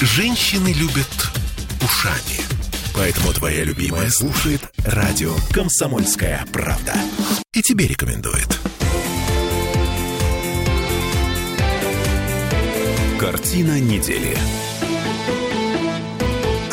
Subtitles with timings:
[0.00, 1.30] Женщины любят
[1.82, 2.40] ушами.
[2.94, 6.94] Поэтому твоя любимая слушает радио «Комсомольская правда».
[7.52, 8.48] И тебе рекомендует.
[13.18, 14.36] Картина недели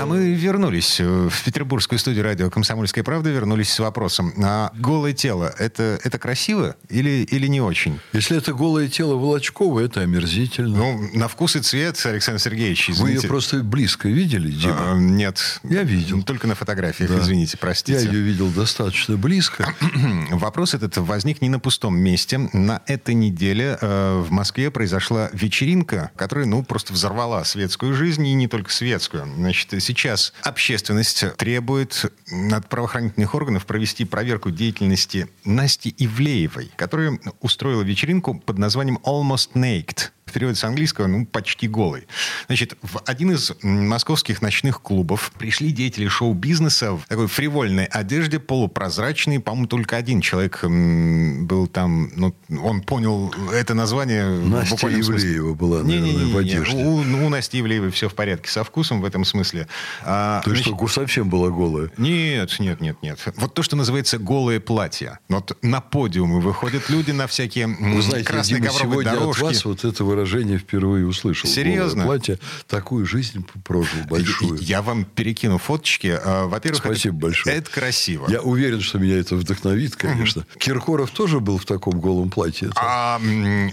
[0.08, 4.34] мы вернулись в петербургскую студию радио «Комсомольская правда», вернулись с вопросом.
[4.44, 8.00] А голое тело это,– это красиво или, или не очень?
[8.14, 10.78] Если это голое тело Волочкова, это омерзительно.
[10.78, 13.04] Ну, на вкус и цвет, Александр Сергеевич, извините.
[13.04, 14.94] Вы ее просто близко видели, Дима?
[14.94, 15.60] А, нет.
[15.64, 16.24] Я видел.
[16.24, 17.20] Только на фотографиях, да.
[17.20, 18.04] извините, простите.
[18.04, 19.74] Я ее видел достаточно близко.
[20.32, 22.38] Вопрос этот возник не на пустом месте.
[22.54, 28.34] На этой неделе э, в Москве произошла вечеринка, которая, ну, просто взорвала светскую жизнь, и
[28.34, 29.28] не только светскую.
[29.36, 32.12] Значит, сейчас общественность требует
[32.52, 40.12] от правоохранительных органов провести проверку деятельности Насти Ивлеевой, которая устроила вечеринку под названием «Almost Naked»
[40.28, 42.08] в переводе с английского, ну, почти голый.
[42.48, 49.40] Значит, в один из московских ночных клубов пришли деятели шоу-бизнеса в такой фривольной одежде, полупрозрачной.
[49.40, 54.28] По-моему, только один человек был там, ну, он понял это название.
[54.28, 56.76] Настя Ивлеева была, наверное, не, не, не, в одежде.
[56.76, 59.68] У, у Насти Ивлеевой все в порядке со вкусом в этом смысле.
[60.04, 61.92] А, то есть, значит, что, совсем была голая?
[61.98, 63.20] Нет, нет, нет, нет.
[63.38, 65.20] Вот то, что называется голое платье.
[65.30, 69.42] Вот на подиумы выходят люди на всякие Вы знаете, красные Дима, ковровые дорожки.
[69.42, 71.50] от вас вот этого выражение впервые услышал.
[71.50, 72.04] Серьезно?
[72.04, 72.40] Голое платье.
[72.68, 74.60] Такую жизнь прожил большую.
[74.60, 76.20] Я вам перекину фоточки.
[76.24, 77.56] А, во-первых, Спасибо это, большое.
[77.56, 78.28] Это красиво.
[78.30, 80.42] Я уверен, что меня это вдохновит, конечно.
[80.42, 80.60] Угу.
[80.60, 82.70] Киркоров тоже был в таком голом платье?
[82.76, 83.22] А,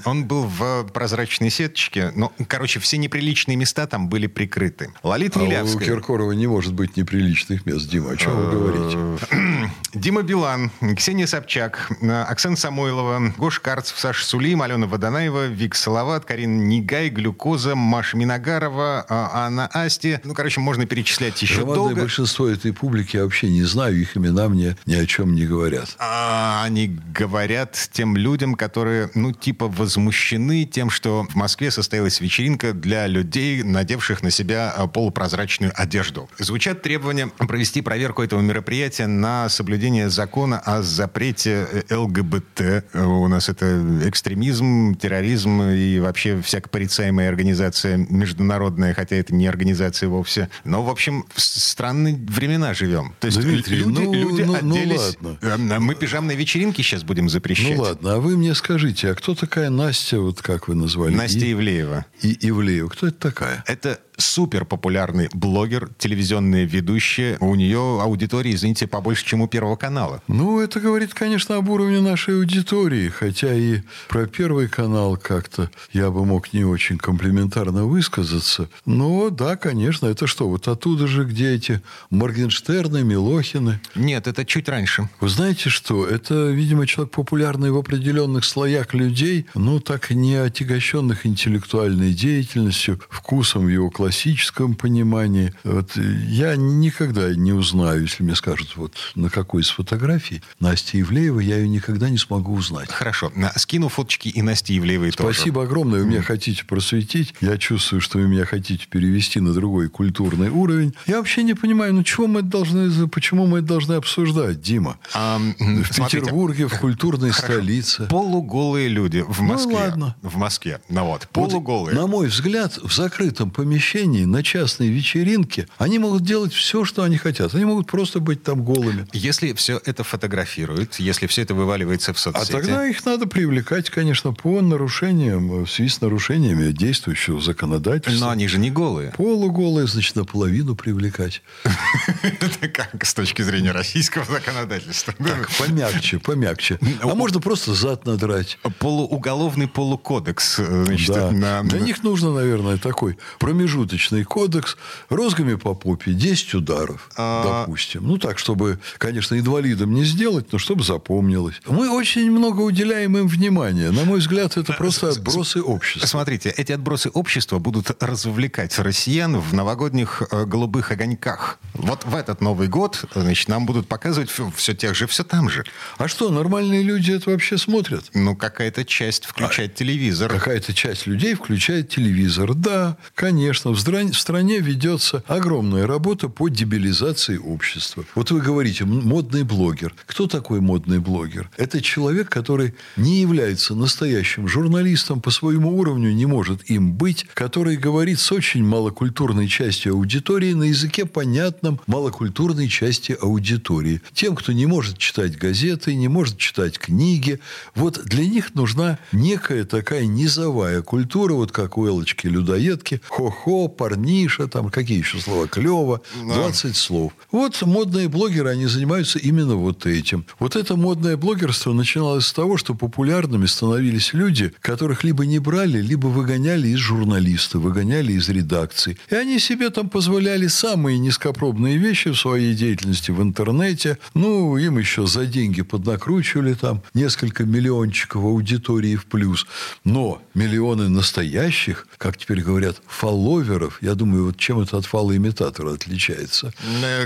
[0.05, 2.13] он был в прозрачной сеточке.
[2.15, 4.93] Но, короче, все неприличные места там были прикрыты.
[5.03, 5.77] Лолита а Милявская.
[5.77, 7.89] у Киркорова не может быть неприличных мест.
[7.89, 9.71] Дима, о чем вы говорите?
[9.95, 16.63] Дима Билан, Ксения Собчак, Оксана Самойлова, Гош Карцев, Саша Сулим, Алена Водонаева, Вик Салават, Карина
[16.63, 20.19] Нигай, Глюкоза, Маша Миногарова, а, Анна Асти.
[20.25, 22.01] Ну, короче, можно перечислять еще Громадное долго.
[22.01, 25.95] большинство этой публики я вообще не знаю, их имена мне ни о чем не говорят.
[26.01, 32.73] А, они говорят тем людям, которые, ну, типа возмущены тем, что в Москве состоялась вечеринка
[32.73, 36.29] для людей, надевших на себя а, полупрозрачную одежду.
[36.41, 42.93] Звучат требования провести проверку этого мероприятия на соблюдение закона о запрете э, ЛГБТ.
[42.95, 49.47] У нас это экстремизм, терроризм и вообще вообще всяко порицаемая организация международная, хотя это не
[49.47, 50.49] организация вовсе.
[50.65, 53.15] Но, в общем, в странные времена живем.
[53.21, 55.17] То есть Дмитрий, люди, ну, люди ну, ну оделись...
[55.21, 55.81] Ну, ладно.
[55.81, 57.77] Мы пижамные вечеринки сейчас будем запрещать.
[57.77, 61.15] Ну ладно, а вы мне скажите, а кто такая Настя, вот как вы назвали?
[61.15, 62.07] Настя Ивлеева.
[62.23, 62.89] И Ивлеева.
[62.89, 63.65] Кто это такая?
[63.67, 67.37] Это супер популярный блогер, телевизионная ведущая.
[67.41, 70.23] У нее аудитория, извините, побольше, чем у Первого канала.
[70.29, 73.09] Ну, это говорит, конечно, об уровне нашей аудитории.
[73.09, 78.69] Хотя и про Первый канал как-то я бы мог не очень комплиментарно высказаться.
[78.87, 83.81] Но да, конечно, это что, вот оттуда же, где эти Моргенштерны, Милохины?
[83.95, 85.09] Нет, это чуть раньше.
[85.21, 86.07] Вы знаете что?
[86.07, 93.69] Это, видимо, человек популярный в определенных слоях людей, ну, так не отягощенных интеллектуальной деятельностью, вкусом
[93.69, 95.55] его классическом понимании.
[95.65, 101.41] Вот я никогда не узнаю, если мне скажут, вот на какой из фотографий Настя Ивлеева,
[101.41, 102.91] я ее никогда не смогу узнать.
[102.91, 103.33] Хорошо.
[103.57, 105.39] Скину фоточки и Насти Ивлеевой Спасибо тоже.
[105.39, 106.01] Спасибо огромное.
[106.01, 107.35] Вы меня хотите просветить.
[107.41, 110.93] Я чувствую, что вы меня хотите перевести на другой культурный уровень.
[111.07, 114.99] Я вообще не понимаю, ну чего мы это должны, почему мы это должны обсуждать, Дима?
[115.15, 117.55] А, в смотрите, Петербурге, в культурной хорошо.
[117.55, 118.07] столице.
[118.11, 119.73] Полуголые люди в Москве.
[119.73, 120.17] Ну ладно.
[120.21, 120.81] В Москве.
[120.91, 121.97] Ну вот, полуголые.
[121.97, 126.85] Вот, на мой взгляд, в закрытом помещении помещении, на частной вечеринке, они могут делать все,
[126.85, 127.55] что они хотят.
[127.55, 129.07] Они могут просто быть там голыми.
[129.13, 132.51] Если все это фотографируют, если все это вываливается в соцсети...
[132.51, 138.27] А тогда их надо привлекать, конечно, по нарушениям, в связи с нарушениями действующего законодательства.
[138.27, 139.13] Но они же не голые.
[139.13, 141.43] Полуголые, значит, наполовину привлекать.
[142.23, 145.15] Это как с точки зрения российского законодательства?
[145.19, 146.79] Так, помягче, помягче.
[147.01, 148.59] А можно просто зад надрать.
[148.79, 150.59] Полууголовный полукодекс.
[150.59, 151.63] На...
[151.63, 154.77] Для них нужно, наверное, такой промежуток промежуточный кодекс
[155.09, 157.65] розгами по попе 10 ударов, а...
[157.67, 158.07] допустим.
[158.07, 161.61] Ну, так, чтобы, конечно, инвалидам не сделать, но чтобы запомнилось.
[161.67, 163.91] Мы очень много уделяем им внимания.
[163.91, 166.07] На мой взгляд, это просто отбросы общества.
[166.07, 171.59] Смотрите, эти отбросы общества будут развлекать россиян в новогодних э, голубых огоньках.
[171.75, 175.51] Вот в этот Новый год, значит, нам будут показывать все, все тех же, все там
[175.51, 175.65] же.
[175.99, 178.05] А что, нормальные люди это вообще смотрят?
[178.15, 180.31] Ну, какая-то часть включает а, телевизор.
[180.31, 182.55] Какая-то часть людей включает телевизор.
[182.55, 188.05] Да, конечно, в стране ведется огромная работа по дебилизации общества.
[188.15, 189.95] Вот вы говорите, модный блогер.
[190.07, 191.51] Кто такой модный блогер?
[191.57, 197.77] Это человек, который не является настоящим журналистом по своему уровню, не может им быть, который
[197.77, 204.01] говорит с очень малокультурной частью аудитории на языке понятном малокультурной части аудитории.
[204.13, 207.41] Тем, кто не может читать газеты, не может читать книги,
[207.75, 214.47] вот для них нужна некая такая низовая культура, вот как у Элочки людоедки, хо-хо, парниша,
[214.49, 216.75] там какие еще слова, клево, 20 да.
[216.75, 217.13] слов.
[217.31, 220.27] Вот модные блогеры, они занимаются именно вот этим.
[220.39, 225.81] Вот это модное блогерство начиналось с того, что популярными становились люди, которых либо не брали,
[225.81, 228.99] либо выгоняли из журналиста, выгоняли из редакции.
[229.11, 233.99] И они себе там позволяли самые низкопробные вещи в своей деятельности в интернете.
[234.15, 239.47] Ну, им еще за деньги поднакручивали там несколько миллиончиков аудитории в плюс.
[239.85, 246.53] Но миллионы настоящих, как теперь говорят, фолловеров, я думаю, вот чем это от фалоимитатора отличается?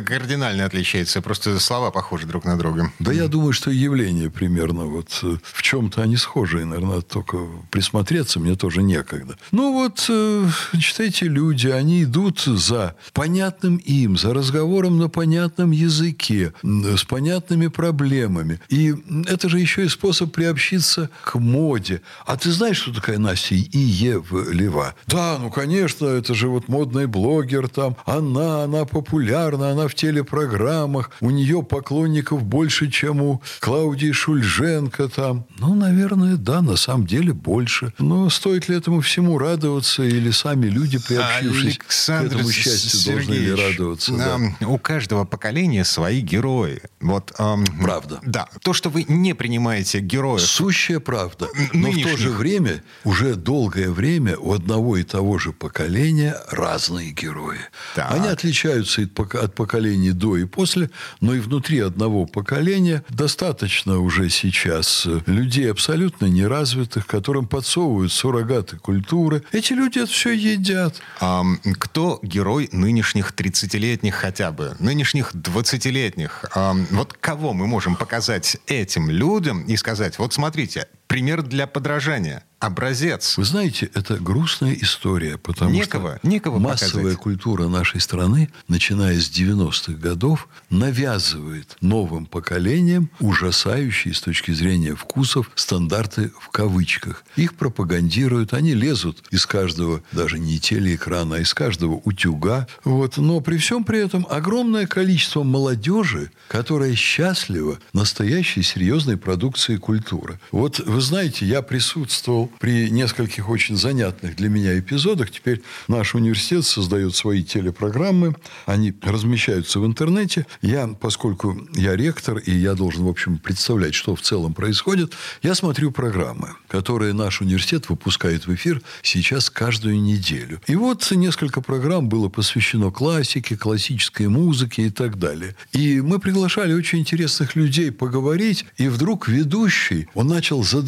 [0.04, 1.20] Кардинально отличается.
[1.22, 2.92] Просто слова похожи друг на друга.
[2.98, 6.64] Да я думаю, что явление примерно вот э, в чем-то они схожие.
[6.64, 7.38] Наверное, только
[7.70, 9.36] присмотреться мне тоже некогда.
[9.50, 15.70] Ну вот, э, значит, эти люди, они идут за понятным им, за разговором на понятном
[15.72, 18.60] языке, с понятными проблемами.
[18.68, 18.94] И
[19.26, 22.02] это же еще и способ приобщиться к моде.
[22.26, 24.94] А ты знаешь, что такая Настя Иевлева?
[25.06, 27.96] Да, ну, конечно, это же вот модный блогер там.
[28.04, 31.10] Она, она популярна, она в телепрограммах.
[31.20, 35.46] У нее поклонников больше, чем у Клаудии Шульженко там.
[35.58, 37.92] Ну, наверное, да, на самом деле больше.
[37.98, 43.26] Но стоит ли этому всему радоваться или сами люди, приобщившись Александр к этому счастью, Сергеевич,
[43.26, 44.12] должны ли радоваться?
[44.12, 44.66] Да.
[44.66, 46.82] У каждого поколения свои герои.
[47.00, 48.20] Вот, эм, правда.
[48.22, 48.48] Да.
[48.62, 50.42] То, что вы не принимаете героев...
[50.42, 51.48] Сущая правда.
[51.72, 52.06] Но нынешних...
[52.06, 56.17] в то же время, уже долгое время у одного и того же поколения
[56.50, 57.58] разные герои.
[57.94, 58.12] Так.
[58.12, 65.06] Они отличаются от поколений до и после, но и внутри одного поколения достаточно уже сейчас
[65.26, 69.42] людей абсолютно неразвитых, которым подсовывают суррогаты культуры.
[69.52, 71.00] Эти люди это все едят.
[71.20, 71.44] А,
[71.78, 76.44] кто герой нынешних 30-летних хотя бы, нынешних 20-летних?
[76.54, 82.44] А, вот кого мы можем показать этим людям и сказать, вот смотрите, пример для подражания
[82.60, 83.36] образец.
[83.36, 87.18] Вы знаете, это грустная история, потому некого, что некого массовая показать.
[87.18, 95.50] культура нашей страны, начиная с 90-х годов, навязывает новым поколениям ужасающие с точки зрения вкусов
[95.54, 97.24] стандарты в кавычках.
[97.36, 102.66] Их пропагандируют, они лезут из каждого, даже не телеэкрана, а из каждого утюга.
[102.82, 103.18] Вот.
[103.18, 110.40] Но при всем при этом огромное количество молодежи, которая счастлива настоящей серьезной продукции культуры.
[110.50, 115.30] Вот вы знаете, я присутствовал при нескольких очень занятных для меня эпизодах.
[115.30, 118.34] Теперь наш университет создает свои телепрограммы.
[118.66, 120.46] Они размещаются в интернете.
[120.62, 125.12] Я, поскольку я ректор, и я должен, в общем, представлять, что в целом происходит,
[125.42, 130.60] я смотрю программы, которые наш университет выпускает в эфир сейчас каждую неделю.
[130.66, 135.56] И вот несколько программ было посвящено классике, классической музыке и так далее.
[135.72, 140.87] И мы приглашали очень интересных людей поговорить, и вдруг ведущий, он начал задавать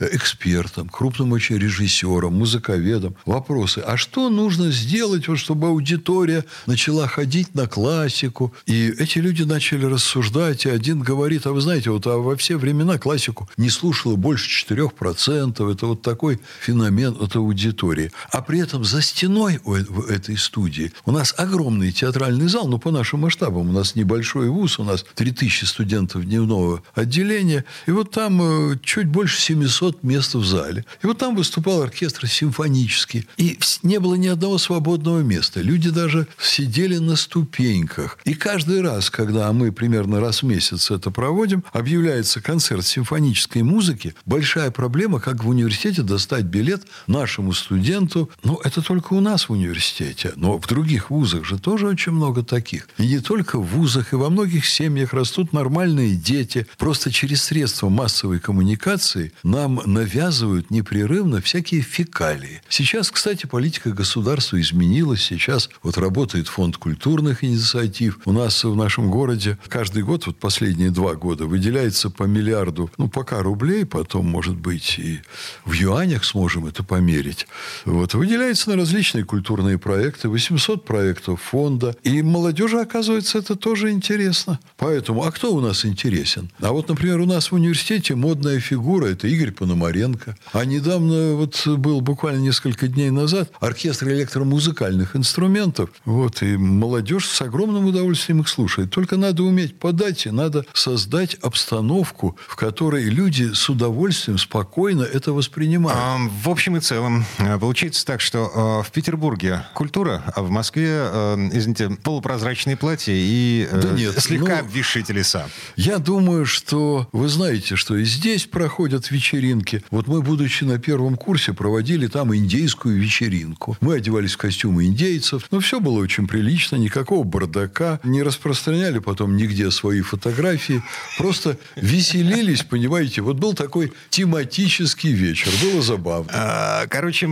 [0.00, 3.80] экспертам, там, крупным очень режиссерам, музыковедам вопросы.
[3.80, 8.54] А что нужно сделать, вот, чтобы аудитория начала ходить на классику?
[8.66, 12.56] И эти люди начали рассуждать, и один говорит, а вы знаете, вот а во все
[12.56, 15.72] времена классику не слушало больше 4%.
[15.72, 18.12] Это вот такой феномен от аудитории.
[18.30, 22.90] А при этом за стеной в этой студии у нас огромный театральный зал, ну, по
[22.90, 23.68] нашим масштабам.
[23.68, 27.64] У нас небольшой вуз, у нас 3000 студентов дневного отделения.
[27.86, 30.84] И вот там э, чуть больше 700 мест в зале.
[31.02, 33.26] И вот там выступал оркестр симфонический.
[33.36, 35.60] И не было ни одного свободного места.
[35.60, 38.18] Люди даже сидели на ступеньках.
[38.24, 44.14] И каждый раз, когда мы примерно раз в месяц это проводим, объявляется концерт симфонической музыки,
[44.26, 48.30] большая проблема, как в университете достать билет нашему студенту.
[48.44, 50.32] Ну, это только у нас в университете.
[50.36, 52.88] Но в других вузах же тоже очень много таких.
[52.98, 56.66] И не только в вузах, и во многих семьях растут нормальные дети.
[56.76, 59.07] Просто через средства массовой коммуникации
[59.42, 62.62] нам навязывают непрерывно всякие фекалии.
[62.68, 65.22] Сейчас, кстати, политика государства изменилась.
[65.22, 68.18] Сейчас вот работает фонд культурных инициатив.
[68.24, 73.08] У нас в нашем городе каждый год, вот последние два года, выделяется по миллиарду, ну,
[73.08, 75.20] пока рублей, потом, может быть, и
[75.64, 77.46] в юанях сможем это померить.
[77.84, 81.96] Вот, выделяется на различные культурные проекты, 800 проектов фонда.
[82.02, 84.58] И молодежи, оказывается, это тоже интересно.
[84.76, 86.50] Поэтому, а кто у нас интересен?
[86.60, 90.36] А вот, например, у нас в университете модная фигура фигура– это Игорь Пономаренко.
[90.52, 95.90] А недавно, вот был буквально несколько дней назад, оркестр электромузыкальных инструментов.
[96.04, 98.90] Вот, и молодежь с огромным удовольствием их слушает.
[98.90, 105.32] Только надо уметь подать, и надо создать обстановку, в которой люди с удовольствием, спокойно это
[105.32, 105.98] воспринимают.
[106.00, 110.50] А, в общем и целом, э, получается так, что э, в Петербурге культура, а в
[110.50, 115.48] Москве, э, извините, полупрозрачные платья и да нет, слегка ну, обвисшие телеса.
[115.76, 118.46] Я думаю, что вы знаете, что и здесь
[118.88, 119.82] проходят вечеринки.
[119.90, 123.76] Вот мы, будучи на первом курсе, проводили там индейскую вечеринку.
[123.80, 129.36] Мы одевались в костюмы индейцев, но все было очень прилично, никакого бардака, не распространяли потом
[129.36, 130.82] нигде свои фотографии,
[131.18, 133.20] просто веселились, понимаете.
[133.20, 136.30] Вот был такой тематический вечер, было забавно.
[136.32, 137.28] А, короче,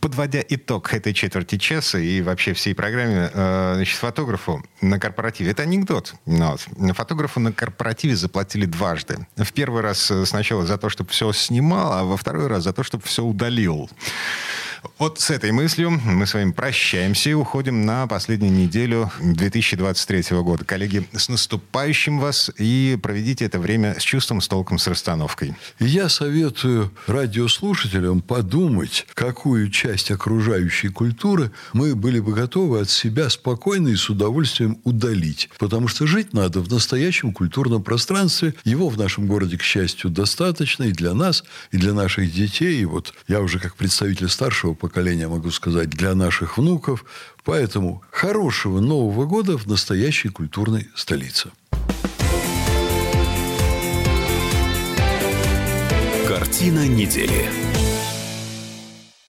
[0.00, 5.62] подводя итог этой четверти часа и вообще всей программе, э, значит, фотографу на корпоративе, это
[5.62, 6.56] анекдот, но
[6.94, 9.26] фотографу на корпоративе заплатили дважды.
[9.36, 12.72] В первый раз э, сначала за то, чтобы все снимал, а во второй раз за
[12.72, 13.90] то, чтобы все удалил.
[14.98, 20.64] Вот с этой мыслью мы с вами прощаемся и уходим на последнюю неделю 2023 года.
[20.64, 25.54] Коллеги, с наступающим вас и проведите это время с чувством, с толком, с расстановкой.
[25.78, 33.88] Я советую радиослушателям подумать, какую часть окружающей культуры мы были бы готовы от себя спокойно
[33.88, 35.50] и с удовольствием удалить.
[35.58, 38.54] Потому что жить надо в настоящем культурном пространстве.
[38.64, 42.80] Его в нашем городе, к счастью, достаточно и для нас, и для наших детей.
[42.80, 47.04] И вот я уже как представитель старшего старшего поколения, могу сказать, для наших внуков.
[47.44, 51.50] Поэтому хорошего Нового года в настоящей культурной столице.
[56.26, 57.69] Картина недели.